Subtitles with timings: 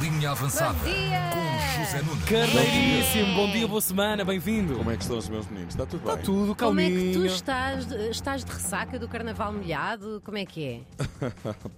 [0.00, 1.30] Linha Avançada Bom dia!
[1.32, 2.24] com José Nunes.
[2.24, 4.76] Carneiríssimo, bom dia, boa semana, bem-vindo.
[4.76, 5.74] Como é que estão os meus meninos?
[5.74, 6.24] Está tudo Está bem?
[6.24, 7.26] tudo Como é que tu calminho.
[7.26, 7.92] estás?
[7.92, 10.22] Estás de ressaca do carnaval molhado?
[10.24, 10.80] Como é que é?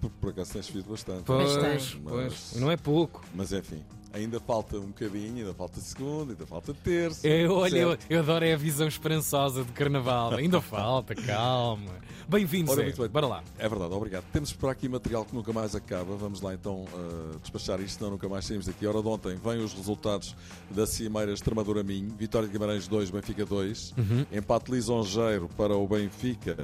[0.00, 1.22] por, por acaso tens visto bastante.
[1.24, 2.00] Pois, Bastante.
[2.04, 3.24] pois, não é pouco.
[3.34, 3.82] Mas enfim,
[4.16, 7.26] ainda falta um bocadinho, ainda falta segunda, ainda falta terça.
[7.26, 10.34] Eu, olha, eu, eu adoro a visão esperançosa do carnaval.
[10.34, 11.90] Ainda falta, calma.
[12.28, 12.84] Bem-vindo, Ora, Zé.
[12.86, 13.10] muito bem.
[13.10, 13.44] Bora lá.
[13.58, 14.24] É verdade, obrigado.
[14.32, 16.16] Temos por aqui material que nunca mais acaba.
[16.16, 18.86] Vamos lá então uh, despachar isto, senão nunca mais saímos daqui.
[18.86, 20.34] Ora de ontem vêm os resultados
[20.70, 22.14] da Cimeira Extremadura Minho.
[22.16, 23.94] Vitória de Guimarães 2, Benfica 2.
[23.96, 24.26] Uhum.
[24.32, 26.56] Empate lisonjeiro para o Benfica.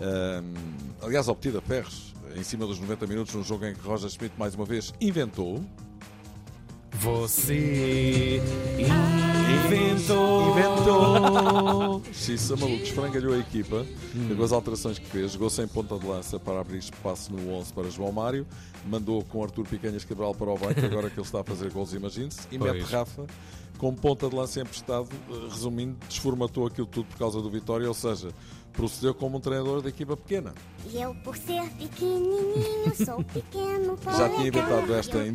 [0.00, 4.34] Um, aliás, obtida Ferros em cima dos 90 minutos, num jogo em que Roger Schmidt
[4.38, 5.64] mais uma vez inventou.
[7.04, 8.40] Você
[9.66, 10.52] inventou.
[10.52, 12.02] Inventou!
[12.14, 13.84] Xissa maluco, esfrangalhou a equipa
[14.34, 15.32] com as alterações que fez.
[15.32, 18.46] Jogou sem ponta de lança para abrir espaço no 11 para João Mário.
[18.86, 21.92] Mandou com Artur Picanhas Cabral para o banco, agora que ele está a fazer gols,
[21.92, 22.48] imagine-se.
[22.50, 22.90] E mete Pois.
[22.90, 23.26] Rafa
[23.84, 25.08] com ponta de lança emprestado.
[25.28, 28.30] Eh, Resumindo, desformatou aquilo tudo por causa do Vitória, ou seja,
[28.72, 30.54] procedeu como um treinador da equipa pequena.
[30.90, 35.34] E eu, por ser pequenininho, sou pequeno Já para tinha inventado esta em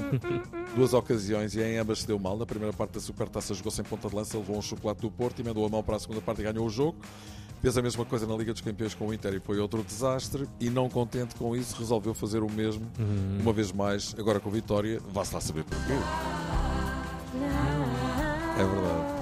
[0.76, 2.40] duas ocasiões e em ambas se deu mal.
[2.40, 5.40] Na primeira parte da Supertaça jogou sem ponta de lança, levou um chocolate do Porto
[5.40, 6.98] e mandou a mão para a segunda parte e ganhou o jogo.
[7.62, 10.50] Fez a mesma coisa na Liga dos Campeões com o Inter e foi outro desastre.
[10.60, 12.90] E não contente com isso, resolveu fazer o mesmo
[13.40, 15.00] uma vez mais, agora com Vitória.
[15.14, 15.94] Vá-se lá saber porquê.
[17.34, 17.69] Verdade.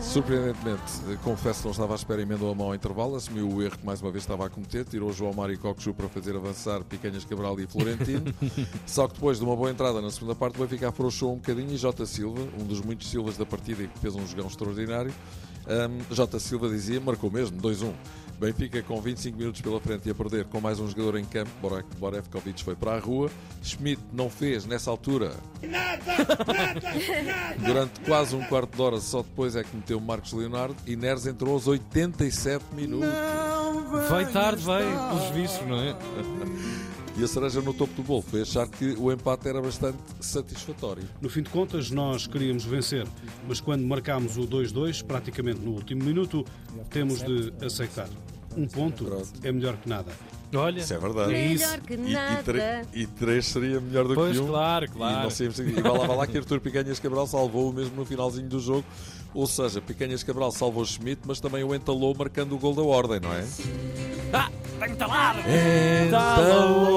[0.08, 0.82] Surpreendentemente,
[1.22, 3.86] confesso que não estava à espera emendou a mão ao intervalo, assumiu o erro que
[3.86, 7.26] mais uma vez estava a cometer, tirou João Mário e Cockchu para fazer avançar Picanhas
[7.26, 8.24] Cabral e Florentino.
[8.88, 11.72] Só que depois de uma boa entrada na segunda parte, o Benfica afrouxou um bocadinho
[11.72, 15.14] e Jota Silva, um dos muitos Silvas da partida e que fez um jogão extraordinário,
[15.68, 17.94] hum, Jota Silva dizia, marcou mesmo, 2-1.
[18.40, 21.50] Benfica com 25 minutos pela frente e a perder com mais um jogador em campo,
[21.98, 23.32] Borevkovic foi para a rua,
[23.64, 25.34] Schmidt não fez nessa altura.
[27.66, 31.26] Durante quase um quarto de hora, só depois é que meteu Marcos Leonardo e Neres
[31.26, 33.47] entrou aos 87 minutos.
[34.10, 35.96] Vai tarde, vai, pelos vistos, não é?
[37.18, 41.04] E a cereja no topo do bolo foi achar que o empate era bastante satisfatório.
[41.20, 43.08] No fim de contas, nós queríamos vencer,
[43.48, 46.46] mas quando marcámos o 2-2, praticamente no último minuto,
[46.92, 48.08] temos de aceitar.
[48.56, 49.28] Um ponto Pronto.
[49.44, 50.12] é melhor que nada.
[50.56, 51.34] Olha, Isso é verdade.
[51.34, 51.66] É isso.
[51.66, 52.82] Melhor que E, e, nada.
[52.94, 54.48] e três seria melhor do Pois, que um.
[54.48, 55.24] claro, E, claro.
[55.24, 55.72] não saímos daqui.
[55.72, 58.86] e vai lá, vai lá que Arthur Picanhas Cabral salvou-o mesmo no finalzinho do jogo.
[59.34, 63.20] Ou seja, Picanhas Cabral salvou Schmidt, mas também o entalou marcando o gol da ordem,
[63.20, 63.46] não é?
[64.34, 65.40] Ah, está entalado!
[66.08, 66.97] Entalou!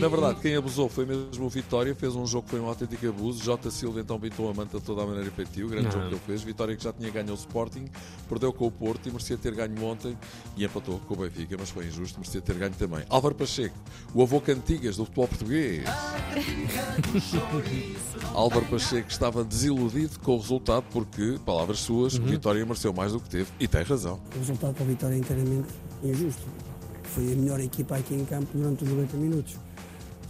[0.00, 3.06] Na verdade, quem abusou foi mesmo o Vitória, fez um jogo que foi um autêntico
[3.06, 3.44] abuso.
[3.44, 5.92] Jota Silva então pintou a manta de toda a maneira e feitio, o grande Não.
[5.92, 6.42] jogo que ele fez.
[6.42, 7.84] Vitória que já tinha ganho o Sporting,
[8.26, 10.16] perdeu com o Porto e merecia ter ganho ontem
[10.56, 13.04] e empatou com o Benfica, mas foi injusto, merecia ter ganho também.
[13.10, 13.76] Álvaro Pacheco,
[14.14, 15.84] o avô Cantigas do futebol português.
[18.32, 23.20] Álvaro Pacheco estava desiludido com o resultado porque, palavras suas, o Vitória mereceu mais do
[23.20, 24.18] que teve e tem razão.
[24.34, 25.68] O resultado para a vitória é inteiramente
[26.02, 26.42] injusto.
[27.02, 29.56] Foi a melhor equipa aqui em campo durante os 90 minutos.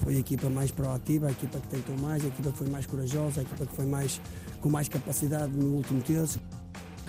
[0.03, 2.87] Foi a equipa mais proativa, a equipa que tentou mais, a equipa que foi mais
[2.87, 4.21] corajosa, a equipa que foi mais,
[4.61, 6.41] com mais capacidade no último terço.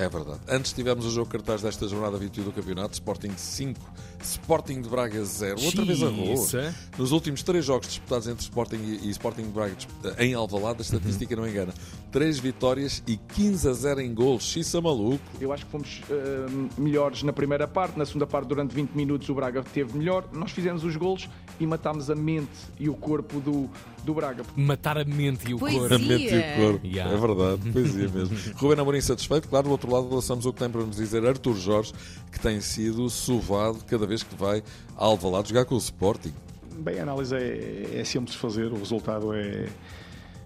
[0.01, 0.39] É verdade.
[0.49, 3.79] Antes tivemos o jogo cartaz desta jornada 21 do campeonato, Sporting 5,
[4.23, 5.61] Sporting de Braga 0.
[5.61, 6.39] Outra vez arroz.
[6.39, 6.75] Xiça.
[6.97, 9.75] Nos últimos três jogos disputados entre Sporting e, e Sporting de Braga
[10.17, 11.71] em Alvalade, a estatística não engana.
[12.11, 14.43] Três vitórias e 15 a 0 em gols.
[14.43, 15.23] Xissa maluco.
[15.39, 16.45] Eu acho que fomos eh,
[16.77, 20.27] melhores na primeira parte, na segunda parte, durante 20 minutos, o Braga teve melhor.
[20.33, 21.29] Nós fizemos os golos
[21.59, 23.69] e matámos a mente e o corpo do,
[24.03, 24.43] do Braga.
[24.55, 25.79] Matar a mente e o Poesia.
[25.79, 25.95] corpo.
[25.95, 26.87] A mente e o corpo.
[26.87, 27.13] Yeah.
[27.13, 28.37] É verdade, poesia mesmo.
[28.57, 29.47] Ruben Amorim satisfeito.
[29.47, 31.93] Claro, do outro lado, lançamos o que tem para nos dizer Arthur Jorge,
[32.31, 34.63] que tem sido sovado cada vez que vai
[34.95, 36.33] a Alvalade jogar com o Sporting.
[36.77, 39.67] Bem, a análise é, é simples de fazer, o resultado é,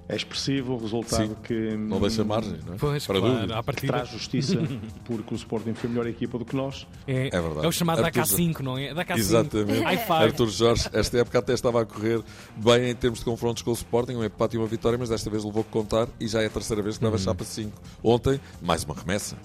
[0.08, 2.78] é expressivo, o resultado Sim, que Não deixa margem, não é?
[2.78, 3.58] Pois, para claro, dúvida.
[3.58, 3.94] à partida.
[3.94, 4.56] traz justiça,
[5.06, 6.86] porque o Sporting foi a melhor equipa do que nós.
[7.08, 7.66] É, É verdade.
[7.66, 8.94] é o chamado da Arthur K5, não é?
[8.94, 9.18] Da K5.
[9.18, 9.84] Exatamente.
[10.12, 12.22] Arthur Jorge, esta época até estava a correr
[12.56, 15.30] bem em termos de confrontos com o Sporting, um empate e uma vitória, mas desta
[15.30, 17.12] vez levou que contar e já é a terceira vez que Uhum.
[17.12, 17.72] leva chapa 5.
[18.04, 19.36] Ontem, mais uma remessa.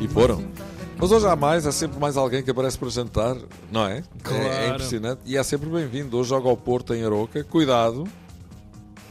[0.00, 0.44] E foram.
[0.98, 3.36] Mas hoje há mais, há sempre mais alguém que aparece para jantar,
[3.72, 3.98] não é?
[3.98, 4.74] É- É, Claro.
[4.74, 6.16] impressionante e é sempre bem-vindo.
[6.18, 7.42] Hoje joga ao Porto em Aroca.
[7.44, 8.04] Cuidado.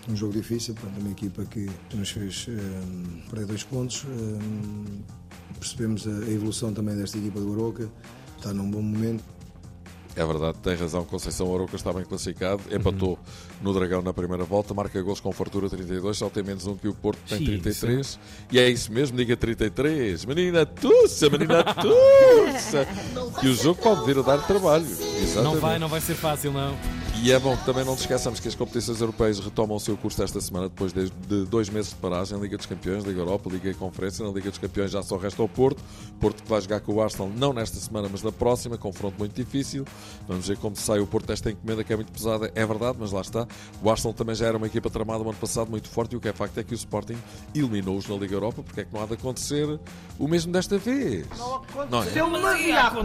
[0.09, 4.05] Um jogo difícil, portanto, uma equipa que nos fez eh, perder dois pontos.
[4.05, 5.19] Eh,
[5.59, 7.89] percebemos a, a evolução também desta equipa do Aroca,
[8.37, 9.23] está num bom momento.
[10.15, 11.05] É verdade, tem razão.
[11.05, 13.17] Conceição Aroca está bem classificado, empatou
[13.61, 16.87] no Dragão na primeira volta, marca gols com fartura 32, só tem menos um que
[16.87, 18.19] o Porto tem Sim, 33.
[18.51, 20.25] E é isso mesmo, diga 33.
[20.25, 22.87] Menina Tussa, menina Tussa.
[23.39, 24.85] Que o jogo pode vir a dar trabalho.
[24.85, 25.43] Exatamente.
[25.43, 26.75] Não vai, não vai ser fácil, não.
[27.21, 29.97] E é bom que também não nos esqueçamos que as competições europeias retomam o seu
[29.97, 31.09] curso esta semana, depois de,
[31.45, 34.25] dois meses de paragem, Liga dos Campeões, Liga Europa, Liga e Conferência.
[34.25, 35.83] Na Liga dos Campeões já só resta o Porto.
[36.17, 39.35] Porto que vai jogar com o Arsenal, não nesta semana, mas na próxima, confronto muito
[39.35, 39.83] difícil.
[40.29, 43.11] Vamos ver como sai o Porto desta encomenda, que é muito pesada, é verdade, mas
[43.11, 43.45] lá está.
[43.83, 46.21] O Arsenal também já era uma equipa tramada no ano passado, muito forte, e o
[46.21, 47.17] que é facto é que o Sporting
[47.53, 49.77] eliminou-os na Liga Europa, porque é que não há de acontecer
[50.17, 51.27] o mesmo desta vez.
[51.89, 52.07] Não é?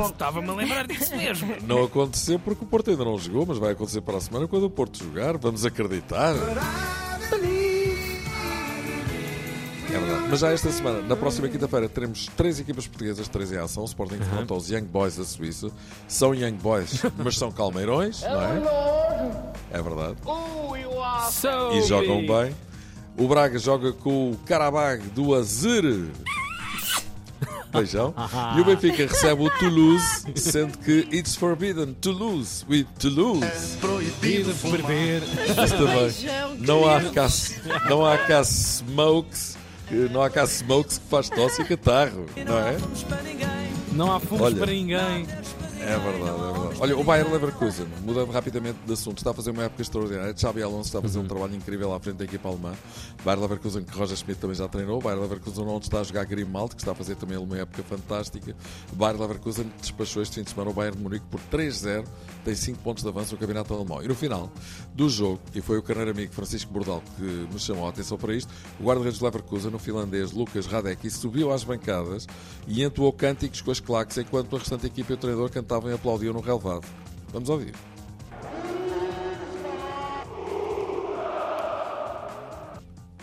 [0.08, 1.56] Estava-me a lembrar disso mesmo.
[1.66, 4.64] Não aconteceu porque o Porto ainda não jogou, mas vai acontecer para a semana quando
[4.64, 5.36] o Porto jogar.
[5.38, 6.34] Vamos acreditar.
[9.94, 10.26] É verdade.
[10.28, 13.82] Mas já esta semana, na próxima quinta-feira, teremos três equipas portuguesas, três em ação.
[13.82, 15.68] O Sporting enfrenta aos Young Boys da Suíça.
[16.08, 19.78] São Young Boys, mas são calmeirões, não é?
[19.78, 20.16] É verdade.
[21.76, 22.54] E jogam bem.
[23.16, 25.84] O Braga joga com o Karabag do Azir.
[27.74, 28.14] Beijão.
[28.56, 33.76] E o Benfica recebe o Toulouse, sendo que it's forbidden to lose with Toulouse.
[33.80, 35.22] Proibido perder.
[35.54, 37.28] Também Beijão, não há cá,
[37.88, 39.56] não há cá smokes,
[39.88, 42.76] que- não há cá smokes que faz tosse e catarro, não é?
[43.92, 44.56] Não há Olha.
[44.56, 45.26] para ninguém.
[45.80, 46.76] É verdade, é verdade.
[46.80, 50.34] Olha, o Bayern Leverkusen, mudando rapidamente de assunto, está a fazer uma época extraordinária.
[50.36, 52.72] Xabi Alonso está a fazer um trabalho incrível à frente da equipa alemã.
[53.24, 55.00] Bayern Leverkusen, que Roger Schmidt também já treinou.
[55.00, 58.56] Bayern Leverkusen, onde está a jogar Grimaldo, que está a fazer também uma época fantástica.
[58.92, 62.04] Bayern Leverkusen despachou este fim de semana o Bayern de Munique por 3-0,
[62.44, 64.02] tem 5 pontos de avanço no campeonato alemão.
[64.02, 64.50] E no final
[64.94, 68.34] do jogo, e foi o carneiro amigo Francisco Bordal que me chamou a atenção para
[68.34, 72.26] isto, o guarda-redes de Leverkusen, o finlandês Lucas Radecki, subiu às bancadas
[72.66, 75.94] e entoou cânticos com as claques enquanto a restante equipa e o treinador cantavam e
[75.94, 76.86] aplaudiam no relevado.
[77.32, 77.74] Vamos ouvir.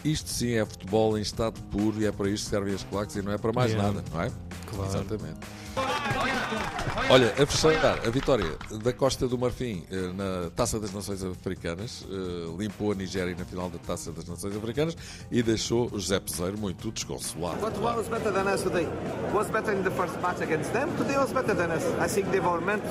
[0.04, 3.16] Isto sim é futebol em estado puro e é para isto que servem as claques
[3.16, 3.94] e não é para mais Yeah.
[3.94, 4.32] nada, não é?
[4.66, 4.90] Claro.
[4.90, 5.40] Exatamente.
[7.10, 12.06] Olha, a fechar a vitória da Costa do Marfim eh, na Taça das Nações Africanas
[12.10, 14.96] eh, limpou a Nigéria na final da Taça das Nações Africanas
[15.30, 17.62] e deixou o José Peseiro muito desconsolado.
[17.62, 18.88] What, was better than us today?
[19.34, 20.90] Was better in the first match against them.
[20.98, 21.84] Today was better than us.
[22.00, 22.28] I think
[22.66, 22.84] meant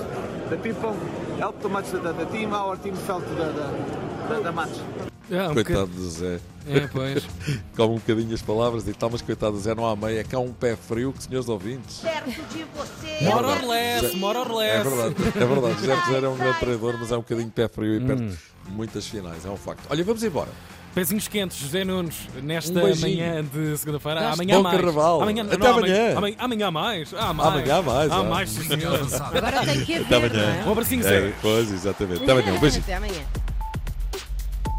[0.50, 0.94] the people
[1.38, 2.52] helped too much the, the team.
[2.52, 5.09] Our team felt the, the, the, the match.
[5.30, 6.40] É, um Coitado bocad- do Zé.
[6.66, 7.24] É, pois.
[7.76, 10.24] Come um bocadinho as palavras e tal, mas coitado do Zé, não há meia, é
[10.24, 11.98] que há um pé frio que, senhores ouvintes.
[12.00, 13.24] Perto de você.
[13.24, 14.74] More or less, more or less.
[14.74, 15.80] É verdade, é verdade.
[15.80, 18.36] José Peseiro é um grande treinador, mas é um bocadinho pé frio e perto de
[18.72, 19.82] muitas finais, é um facto.
[19.88, 20.48] Olha, vamos embora.
[20.92, 24.22] Pezinhos quentes, José Nunes, nesta Um manhã de segunda-feira.
[24.22, 24.76] Bom Amanhã mais.
[24.76, 25.22] carnaval.
[25.22, 26.16] Amanhã, Até não, amanhã.
[26.18, 27.14] Amanhã, amanhã mais.
[27.16, 27.48] Ah, mais.
[27.48, 28.22] Amanhã mais, Ah, ah.
[28.24, 28.98] mais, sim, senhor.
[29.22, 30.62] Agora tem que Até haver, amanhã.
[30.64, 30.68] é?
[30.68, 31.28] Um abracinho, Zé.
[31.28, 32.24] É, pois, exatamente.
[32.24, 32.82] Até amanhã, um beijinho.
[32.82, 33.22] Até amanhã.